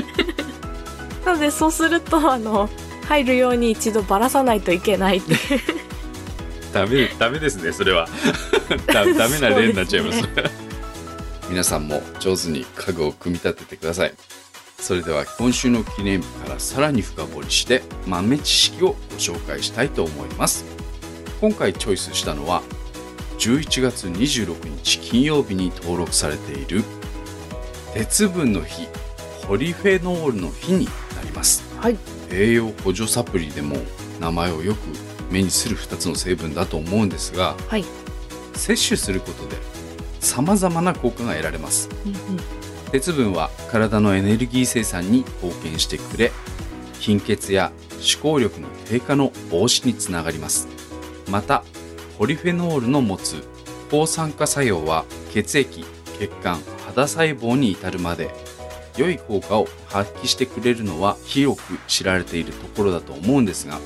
[1.24, 2.68] なのでそうするとあの
[3.10, 5.34] 入るように一度ばらさないといけないって。
[6.72, 8.08] ダメダメですねそれは。
[8.86, 10.20] だダメな例になっちゃいます。
[10.20, 10.30] そう
[11.50, 14.14] 皆さんも上手に家具を組み立ててください。
[14.78, 20.64] それでは今週の記念日からさらに深掘りして豆知識をご紹介したいと思います。
[21.40, 22.62] 今回チョイスしたのは
[23.40, 26.84] 11月26日金曜日に登録されている
[27.92, 28.86] 鉄分の日
[29.48, 30.84] ポリフェノールの比に
[31.16, 33.76] なります、はい栄養補助サプリでも
[34.20, 34.78] 名前をよく
[35.30, 37.84] 目にする2つの成分だと思うんですがはい。
[38.54, 39.56] 摂取することで
[40.20, 41.88] 様々な効果が得られます。
[42.04, 42.18] うんうん。
[42.92, 46.32] 鉄分は体のエネルギー生産に貢献してくれ
[46.98, 50.68] 貧血や思考力の低下の防止につながります。
[51.28, 51.64] また
[52.18, 53.42] ポリフェノールの持つ
[53.90, 55.84] 抗酸化作用は血液
[56.18, 58.30] 血管肌細胞に至るまで
[59.00, 63.78] 良い効果を発揮してくれるのは広く知られているところだと思うんですが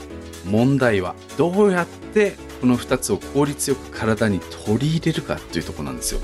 [0.44, 6.20] 問題はどうやってこの2つを効率よく体に取り入れるかというところなんですよ。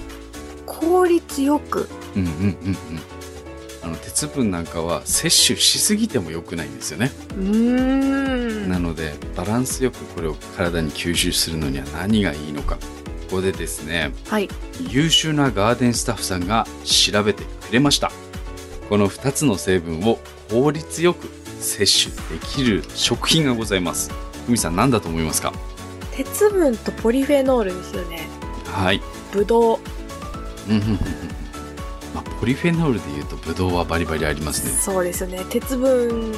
[0.67, 1.89] 効率よく？
[2.17, 2.77] うんうんうんうん。
[3.83, 8.69] あの鉄分なんかは摂取しすぎても良くないんですよね、うーん。
[8.69, 12.77] なのでバランスよくこれを体に吸収するのには何がいいのか。
[12.77, 14.49] ここでですねはい。
[14.89, 18.11] 優秀なガーデンスタッフさんが調べてくれました
[18.91, 20.19] この2つの成分を
[20.51, 21.29] 効率よく
[21.61, 24.11] 摂取できる食品がございます。
[24.47, 25.53] ふみさん何だと思いますか？
[26.13, 28.29] 鉄分とポリフェノールですよね。
[28.65, 29.01] はい。
[29.33, 29.79] ぶどう
[32.13, 34.73] まあ、ポリフェノールでいうとブドウはバリバリありますね。
[34.73, 35.45] そうですよね。
[35.51, 36.33] 鉄分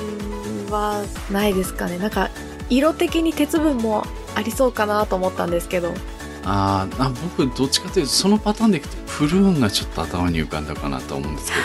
[0.71, 1.97] はないですかね。
[1.97, 2.29] なんか
[2.69, 5.95] 色的に鉄分もありそうかなと思ったんですけど。
[6.45, 11.57] あーあ僕どっちかというとそのパターンでいくとプルーンがちょっと頭に浮かんだかなと思うんですけ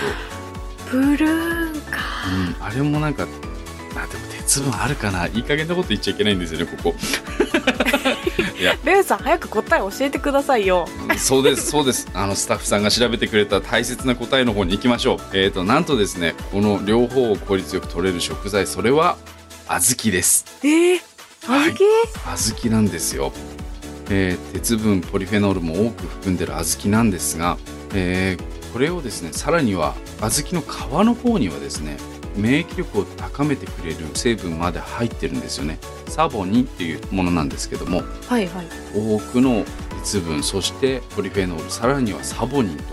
[0.91, 1.99] ブルーンか。
[2.29, 5.27] ど、うん、あれもなんかあでも鉄分あるかな。
[5.27, 6.95] いい加減なこと言っちゃいけないんですよねここ。
[8.83, 10.87] レンさん早く答え教えてくださいよ。
[11.09, 12.07] うんそうですそうです。
[12.13, 15.19] あのスタッフさんが調べてくれた大切な答えの方に行きましょう。
[15.33, 19.17] えっ、となんとですねこの両方を効率よく取れる食材それは
[19.67, 20.45] 小豆です。
[20.63, 20.99] えー、
[21.45, 21.71] 小豆、
[22.37, 23.31] 小豆なんですよ、
[24.09, 27.57] えー鉄分ポリフェノールも多く含んでる小豆なんですが、
[27.93, 31.97] えーこれをですねさらには小豆の皮の方にはですね
[32.35, 35.79] 免疫力を高めてくれる成分まで入ってるんですよね。
[36.07, 38.67] サボニンっていうものなんですけどもはいはい。
[38.95, 39.65] 多くの
[40.03, 42.83] 鉄分そしてポリフェノールさらにはサボニンと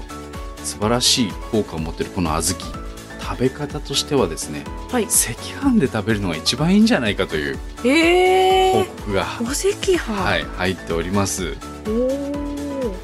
[0.65, 2.85] 素晴らしい効果を持ってるこの小豆
[3.21, 5.05] 食べ方としてはですねはい。
[5.05, 9.99] 赤飯で食べるのが一番いいんじゃないかという報えー、告が、お赤飯。
[9.99, 11.55] はい、入っております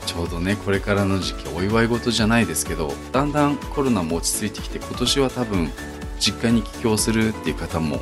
[0.07, 5.71] ちょうどねこれからの時期お祝い事じゃないですけどだんだんコロナも落ち着いてきて今年は多分
[6.19, 8.01] 実家に帰郷するっていう方も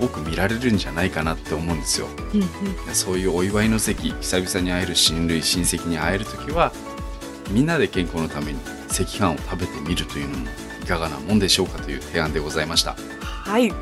[0.00, 2.06] 多く見られるんじゃないかなって思うんですよ。
[2.34, 2.44] うんう
[2.90, 2.94] ん。
[2.94, 6.72] そういうお祝いの席久々に会える親類親戚に会える時は
[7.50, 8.58] みんなで健康のために
[8.90, 10.46] 赤飯を食べてみるというのも
[10.82, 12.94] いかがなもんでしょうかという提案でございました。
[13.20, 13.72] はい。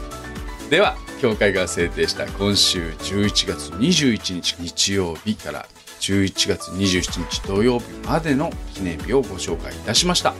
[0.70, 5.66] では協会が制定した今週11月21日日曜日から
[6.00, 10.34] 11月27日土曜日までの記念日をご紹介いたしました。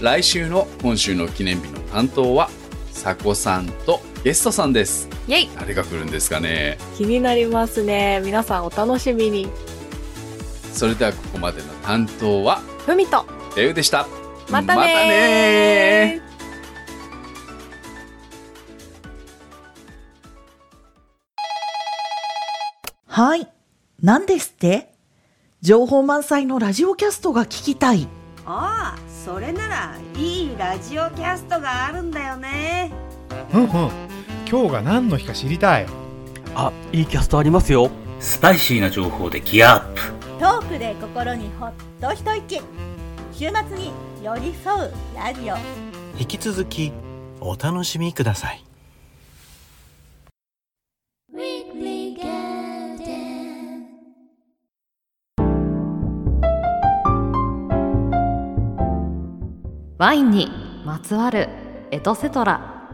[0.00, 2.48] 来週の今週の記念日の担当は
[2.92, 5.08] さこさんとゲストさんです。
[5.26, 5.50] イェイ。
[5.56, 6.78] 誰が来るんですかね。
[6.96, 8.20] 気になりますね。
[8.24, 9.48] 皆さんお楽しみに。
[10.72, 13.26] それではここまでの担当はふみと。
[13.56, 14.06] レウでした。
[14.50, 14.84] またねー。
[14.84, 16.28] またねー。
[23.08, 23.57] はい。
[24.00, 24.92] 何ですって？
[25.60, 28.06] 情報満載のラジオキャストが聞きたい。
[28.46, 32.92] ああそれならいいラジオキャストがあるんだよね。
[33.52, 33.68] うんうん。
[34.48, 35.86] 今日が何の日か知りたい。
[36.54, 37.90] あ、いいキャストありますよ。
[38.20, 40.00] スパイシーな情報でギアアップ。
[40.38, 42.62] トークで心にほっと一息。
[43.32, 45.56] 週末に寄り添うラジオ。
[46.18, 46.92] 引き続き
[47.40, 48.64] お楽しみください
[59.98, 60.48] ワインに
[60.84, 61.48] まつわる
[61.90, 62.84] エトセトラ。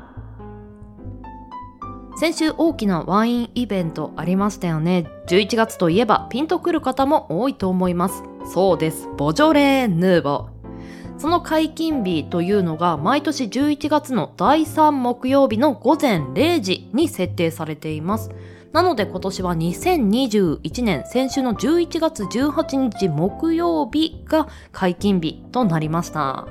[2.17, 5.07] 先週大きなワインイベントありましたよね。
[5.27, 8.23] 11月といえばピンとくる方も多いと思います。
[8.47, 9.07] そうです。
[9.19, 10.49] ボジョレー・ヌーボ。
[10.49, 18.31] ーその解禁日というのが毎年11月の第3木曜日の午前0時に設定されています。
[18.73, 26.49] なので今年は2021年先週の11月18日木曜日が解禁日となりました。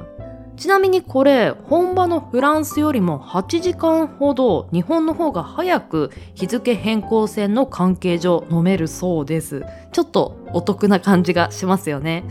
[0.55, 9.63] ちなみにこれ本場のフランスよりも8時間ほど日本の方が早く日付変更線の関係上飲めるそうです。
[9.91, 12.23] ちょっとお得な感じがしますよね。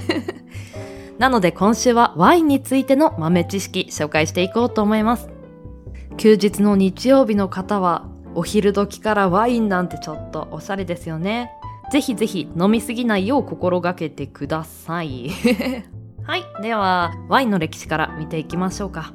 [1.18, 5.28] なので今週はワインについての豆知識紹介していこうと思います。
[6.16, 11.50] 休日の日曜日の方はお昼時からワインなんてちょっとおしゃれですよね。
[11.90, 15.30] ぜひぜひ飲みすぎないよう心がけてください。
[16.24, 16.44] はい。
[16.62, 19.12] では、ワインの歴史から見ていきましょうか。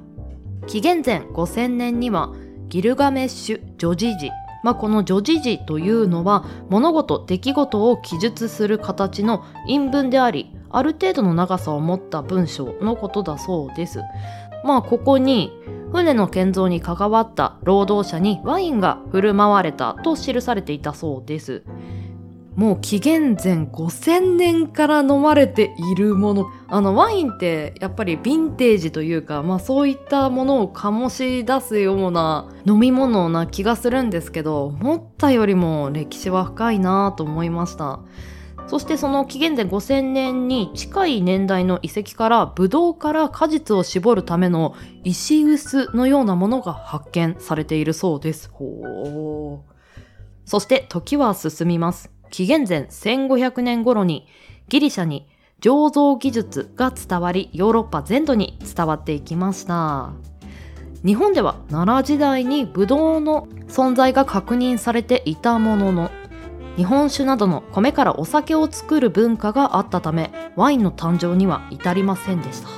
[0.68, 2.34] 紀元前5000年には
[2.68, 4.32] ギルガメッシュ女児児
[4.64, 14.02] まあ、この女児児というのは物事出来事を記述する形の韻文でありある程度の長さを持った文章のことだそうです
[14.66, 15.54] まあここに
[15.94, 21.64] 船の建造に関わった労働者にワインが振る舞われたと記されていたそうです
[22.58, 26.48] もう紀元前5000年から飲まれているもの。
[26.68, 38.00] あの、ワインってやっぱりヴィンテージというか、まあそういったものを醸し出すような飲み物な気がするんですけど、思ったよりも歴史は深いなと思いました。
[38.66, 48.50] そしてその紀元前5000年に近い年代の遺跡からブドウから果実を絞るための石臼のようなものが発見されているそうです。
[48.52, 49.78] ほー。
[50.44, 52.17] そして時は進みます。
[52.30, 54.28] 紀元前1500年頃に
[54.70, 55.28] ギリシャに
[55.62, 60.14] 醸造技術が伝わりヨーロッパ全土に伝わっていきました。
[61.06, 66.12] 日本では奈良時代にブドウの存在が確認されていたものの
[66.76, 72.70] 日本酒などの米からお酒を作る文化があったためワインの誕生には至りませんでした。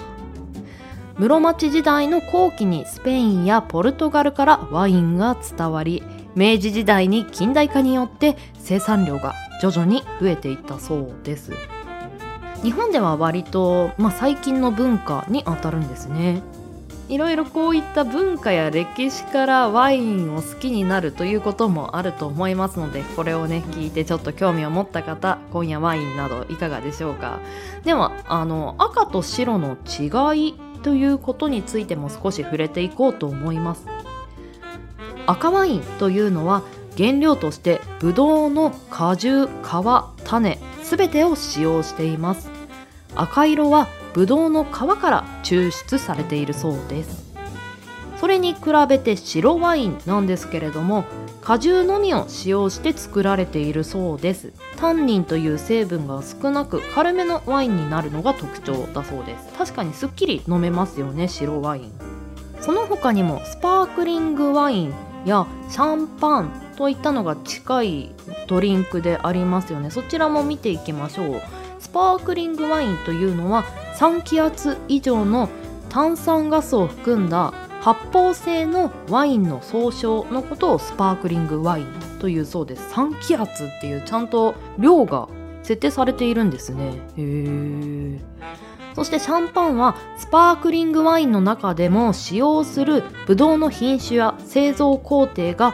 [1.17, 6.01] 室町時代の後期にスペインやポルトガルからワインが伝わり
[6.39, 11.51] 明治時代に近代化によって生産量が徐々に増えていったそうです。
[12.63, 16.41] 日本では割と、まあ、最近の文化にあたるんですね。
[17.09, 27.41] いろいろこういった文化や歴史からワインを好きになるということもあると思いますのでこれをね聞いてちょっと興味を持った方今夜ワインなどいかがでしょうか。
[27.83, 33.85] ではあの赤と白の違いということについても少し触れていこうと思います。
[35.27, 36.63] 赤ワインというのは
[36.97, 39.51] 原料としてブドウの果汁皮
[40.25, 42.49] 種すべてを使用しています。
[43.15, 47.29] 赤色はブドウの皮から抽出されているそうです。
[48.19, 51.05] それに比べて白ワインなんですけれども
[51.41, 54.51] 果汁のみを使用して作られているそうです。
[54.75, 59.47] タンニンという成分が少なく軽めのワインになるのが特徴だそうです。
[59.57, 61.91] 確かにすっきり飲めますよね白ワイン。
[62.59, 64.93] その他にもスパークリングワイン
[65.25, 68.15] やシャンパンといったのが近い
[68.47, 69.91] ドリンクでありますよね。
[69.91, 71.41] そちらも見ていきましょう。
[71.79, 73.63] スパークリングワインというのは
[73.97, 75.49] 3気圧以上の
[75.89, 81.87] 炭酸ガスを含んだ発泡性のワインの総称のことをスパークリングワイン
[82.19, 82.93] というそうです。
[82.93, 85.27] 3気圧っていうちゃんと量が
[85.63, 86.93] 設定されているんですね。
[87.17, 88.19] へえ
[88.95, 95.73] そしてシャンパンはスパークリングワインの中でも使用するブドウの品種や製造工程が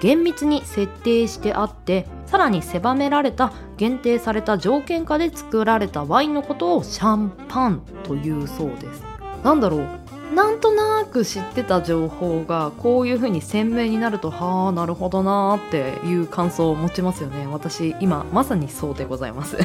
[0.00, 9.02] 厳密に設定してあってさらに狭められた限定された条件下で作られたワインのことをシャンパンというそうです。
[9.42, 9.88] なんだろう？
[10.34, 17.46] なんとなく知ってた情報がこういう風に鮮明になるとはあなるほどなーっていう感想を持ちますよね。
[17.46, 19.56] 私今まさにそうでございます。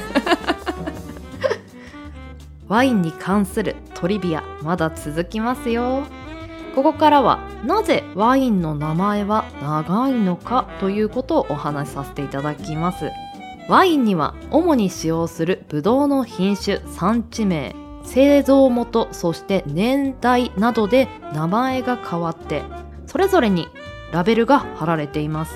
[2.68, 6.04] ワインに関するトリビアまだ続きますよ。
[6.76, 13.12] ここからはなぜワインの名前は長いのかということをお話しさせていただきます。
[13.70, 22.64] ワインには主に使用するブドウの品種産地名製造元そして年代などで名前が変わって
[23.06, 23.68] それぞれに
[24.12, 25.56] ラベルが貼られています。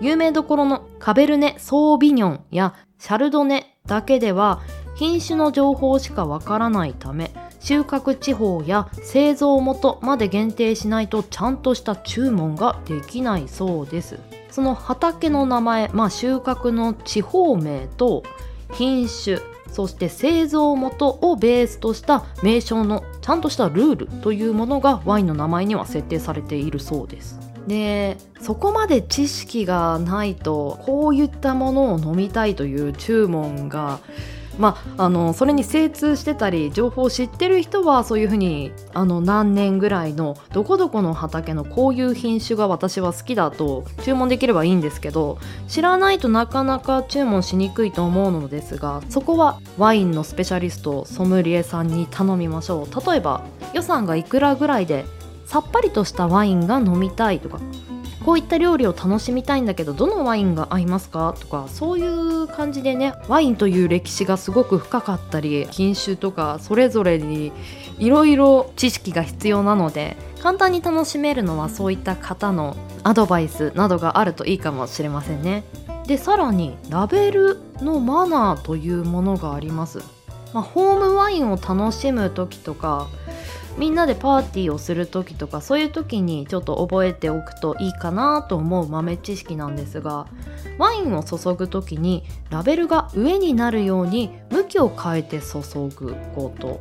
[0.00, 4.60] 有名どころのカベルネ・ソービニョンやシャルドネだけでは
[4.96, 7.30] 品種の情報しかわからないため
[7.60, 14.18] 収穫地方や製造元まで限定しないとちゃんとした注文ができないそうです。
[14.50, 18.22] その畑の名前、まあ、収穫の地方名と
[18.72, 19.38] 品種
[19.70, 27.38] そして製造元をベースとした名称のちゃんとしたルールというものがワインの名前には設定されているそうです。
[27.66, 33.98] でそこまで知識がないとこういったものを飲みたいという注文が
[34.58, 45.38] まあ、あのそれに精通してたり情報を知ってる人はそういうふうにあの何年ぐらいのどこどこの畑のこういう品種が私は好きだと注文できればいいんですけど
[45.68, 53.10] 知らないとなかなか注文しにくいと思うのですがそこはワインのスペシャリストソムリエさんに頼みましょう。
[53.10, 55.04] 例えば予算がいくらぐらいで
[55.44, 57.60] さっぱりとしたワインが飲みたいとか
[58.26, 61.36] こういった料理を楽しみたいんだけどどのワインが合いますか？
[61.38, 67.52] とかそういう感じでねワインという歴史がすごく深かったり品種とかそれぞれに
[67.98, 75.62] いろいろ知識が必要なので簡単に楽しめるのはそういった方のアドバイスなどがあるといいかもしれませんね。
[76.08, 80.00] でさらにラベルのマナーというものがあります、
[80.52, 83.06] まあ、ホームワインを楽しむ時とか
[83.78, 90.26] みんなでパーティーをする時とかそういう時にちょっと覚えておくといいかなと思う豆知識なんですが
[90.78, 95.60] ワインを注ぐ時にラベルが上になるように向きを変えて注
[95.94, 96.80] ぐこと。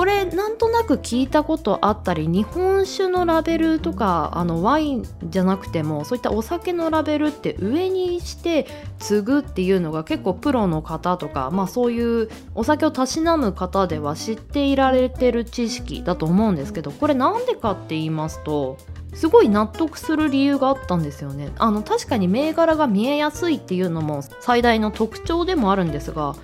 [0.00, 8.66] これなんとなく聞いたことあったり日本酒のラベルとかあのワインじゃなくてもそういったお酒のラベルって上にして
[8.98, 18.78] 継ぐっていうのが結構プロの方とかまあそういうお酒をたしなむ方では知っていられてる知識だと思うんですけどこれなんでかって言いますと
[19.12, 21.50] すごい納得する理由があったんですよね。
[21.58, 26.36] あの確かに銘柄が見えやすいっていうのも最大の特徴でもあるんですが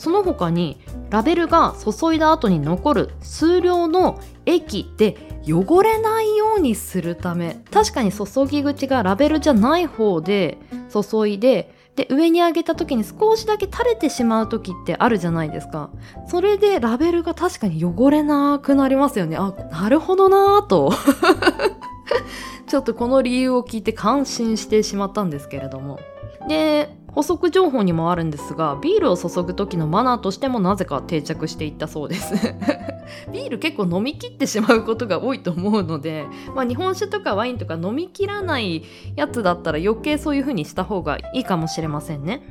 [0.00, 0.80] その他に
[1.10, 7.62] ラベルが注いだ後に残る数量の液で汚れないようにするため。
[7.70, 10.56] 確かに注ぎ口がラベルじゃない方で
[10.90, 15.90] 注いでで上に上げた時に少しだけ垂れてしまう時ってあるじゃないですか。
[16.28, 19.36] それでラベルが確かに汚れなくなりますよね。
[19.36, 20.94] あなるほどなぁと。
[22.66, 26.00] ちょっとこの理由を聞いて感心してしまったんですけれども。
[26.48, 32.34] で補足情報にもあるんですがビールを注ぐ時のマナーとしてもなぜか定着していったそうです。
[33.32, 38.84] ビール結構飲み切ってしまうことが多いと思うので、まあ、日本酒とかワインとか飲み切らない
[39.16, 42.42] やつだったら余計そういう風にした方がいいかもしれませんね。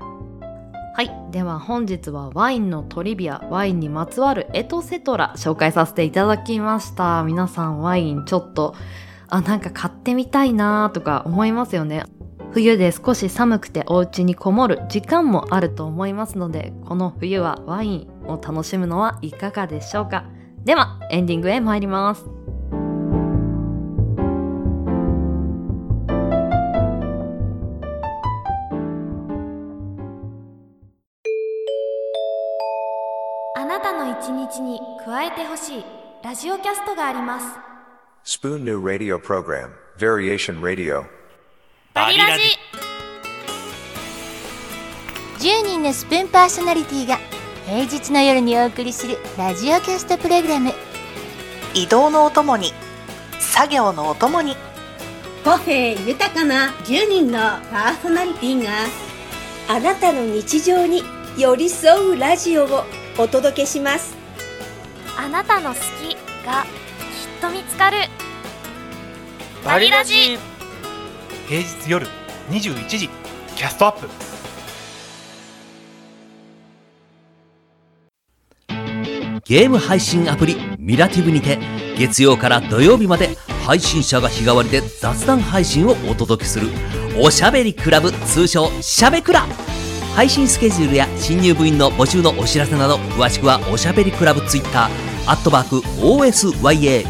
[0.95, 1.11] はい。
[1.31, 7.23] では本日はワインのトリビアワインにまつわるエトセトラ紹介させていただきました。
[7.23, 8.75] 皆さんワインちょっと
[9.29, 12.03] あなんか買ってみたいなーとか思いますよね。
[12.51, 20.25] 冬で少し寒くてお家にこもる時間もあると思いますのでこの冬はワインを楽しむのはいかがでしょうか。
[20.65, 22.25] ではエンディングへ参ります。
[33.55, 35.85] あなたの一日に加えてほしい
[36.23, 37.45] ラジオキャストがあります。
[38.25, 41.18] Spoon New Radio Program, Variation Radio.
[41.99, 42.43] バリラジ。
[45.45, 47.19] 10人のスプーンパーソナリティが
[47.65, 50.71] 平日の夜にお送りするラジオキャストプログラム。
[51.73, 52.71] 移動のお供に
[53.41, 54.55] 作業のお供に。
[55.43, 57.39] 個性豊かな10人の
[57.69, 58.69] パーソナリティが
[59.67, 61.03] あなたの日常に
[61.37, 62.85] 寄り添うラジオを
[63.17, 64.15] お届けします。
[65.17, 67.97] あなたの好きがきっと見つかる。
[69.65, 70.39] バリラジ
[71.49, 72.05] 平日夜
[72.51, 73.09] 21時
[73.55, 74.07] キャストアップ。
[79.45, 81.57] ゲーム配信アプリミラティブにて
[81.97, 83.35] 月曜から土曜日まで
[83.65, 86.67] 配信者が日替わりで雑談配信をお届けする
[87.17, 89.47] おしゃべりクラブ通称しゃべクラ
[90.15, 94.89] 配信スケジュールや新入部員の募集のお知らせなど詳しくはおしゃべりクラブツイッター
[95.25, 97.07] アットマーク OSYABERI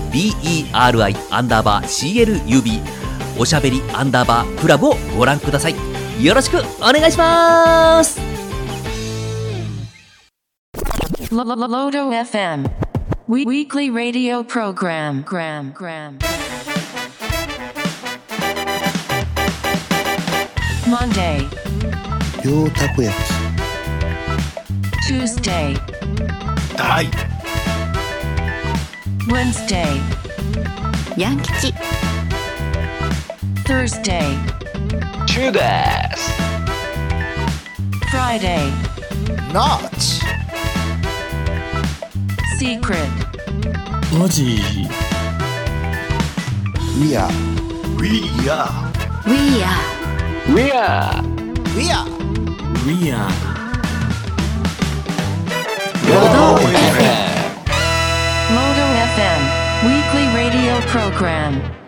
[1.29, 2.98] アンダーバー CLUB
[3.39, 5.75] おしゃべりアンダーバークラブをご覧ください。
[6.21, 8.19] よろしくお願いします。
[11.31, 16.17] ロロドウィークリーラディオプログラムグラムグラム
[20.89, 23.17] マンデーヨータコヤキ
[25.07, 25.75] トゥースデイ
[26.75, 27.09] ダイウ
[29.47, 29.85] ンスデ
[31.15, 31.73] イヤンキチ
[33.69, 34.25] Thursday
[35.27, 35.59] チューで
[36.17, 36.31] す
[38.11, 38.71] Friday
[39.53, 40.21] ナッチ
[42.59, 43.07] Secret
[44.17, 44.57] マジ
[46.99, 47.29] We are
[47.95, 48.65] We are
[49.27, 49.85] We are
[50.51, 51.21] We are
[51.77, 52.09] We are
[52.87, 53.29] We are
[56.09, 57.29] ロード FM
[58.49, 58.81] Lodo
[59.13, 59.41] FM
[59.85, 61.78] Weekly Radio Program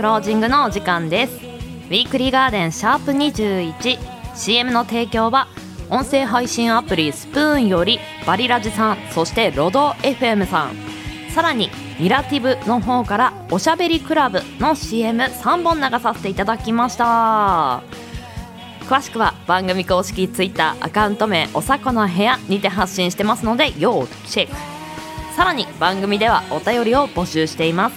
[0.00, 1.36] クロージングのお時間です。
[1.36, 5.46] ウィークリーガーデンシャープ 21CM の提供は
[5.90, 10.76] 音声配信アプリスプーンよりバリラジさんそしてロド FM さん。
[11.34, 17.82] さらにミラティブの方からおしゃべりクラブの CM3 本流させていただきました。
[18.88, 24.56] 詳しくは番組公式 Twitter アカウント名おさこの部屋にて発信してますので要チェック。
[25.36, 27.96] さらに番組ではお便りを募集しています。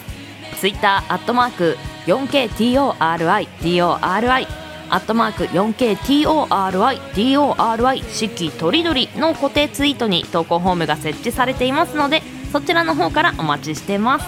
[0.60, 4.48] Twitter アットマーク 4KTORIDORI
[4.90, 14.26] アットマーク 4KTORIDORI 四季とりどりの固定ツイートに投稿フォームが設置されていますのでそちらの方からお待ちしてます。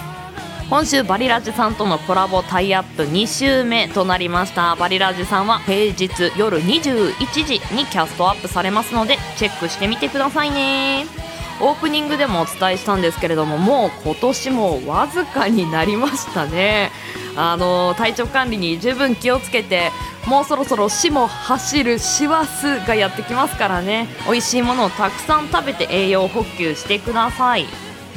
[0.68, 4.74] 今週バリラジさんとのコラボタイアップ2週目となりました。
[4.74, 7.14] バリラジさんは平日夜21
[7.44, 11.25] 時にキャストアップされますのでチェックしてみてくださいね。
[11.60, 16.90] オープニングでもお伝えしたんですけれどももう今年もわずかになりましたね。
[17.36, 19.90] あの体調管理に十分気をつけて
[20.26, 24.08] もうそろそろ死も走る師走がやってきますからね。
[24.26, 27.66] 美味しいものをたくさん食べて栄養補給してください。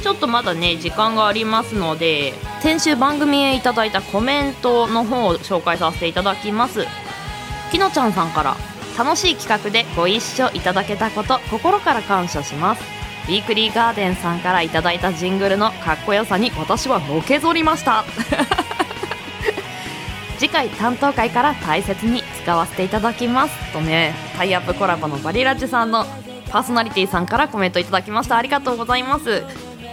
[0.01, 6.85] ちょっとまだね時間がありますので先週番組へいただいたコメントの方を紹介させていただきます。
[7.71, 8.57] きのちゃんさんから
[8.97, 12.98] 楽しい企画でご一緒いただけたこと心から感謝します。
[13.29, 18.03] ウィークリーガーデンさんからいただいたジングルのかっこよさに私はのけぞりました。
[20.39, 26.07] 次回担当会から大切に使わせていただきますとねタイアップコラボのバリラジさんの
[26.49, 28.35] パーソナリティさんからコメントいただきました。
[28.35, 29.43] ありがとうございます。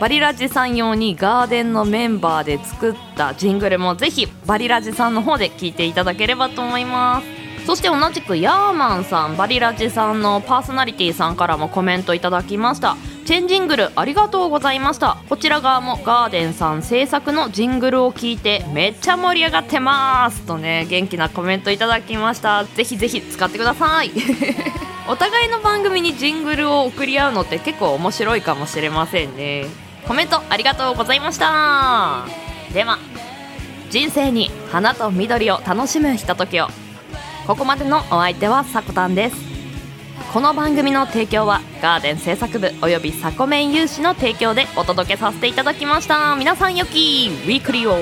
[0.01, 7.67] バリラジさん用にガーデンのメンバーで作ったジングルもぜひバリラジさんの方で聞いていただければと思います。
[7.67, 12.97] そして同じくヤーマンさんバリラジさんのパーソナリティさんからもコメントいただきました。
[13.27, 15.19] チェンジングルありがとうございました。
[15.29, 22.65] こちら側もガーデンさん制作のジングルを聞いてめっちゃ盛り上がってますとね元気なコメントいただきました。
[22.65, 24.13] ぜひぜひ使ってください。
[25.11, 29.67] お互いの番組にジングルを送り合うのって結構面白いかもしれませんね。
[30.07, 32.27] コメントありがとうございました。
[32.73, 32.97] では
[33.91, 36.69] 人生に花と緑を楽しむひとときを。
[37.49, 39.56] ここまでのお相手はさこたんです
[40.33, 46.35] この番組の提供はガーデン制作部およびサコメン有志の提供でお届けさせていただきました。
[46.37, 47.97] 皆さんよきウィークリーを。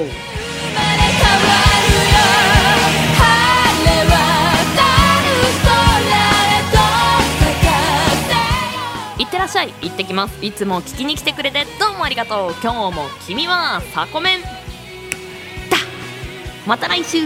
[9.19, 9.73] いってらっしゃい。
[9.83, 10.45] 行ってきます。
[10.45, 12.55] いつも聞きに来てくれてどうもありがとう。
[12.63, 14.41] 今日も君はサコメン。
[14.43, 14.49] だ。
[16.67, 17.19] また来週。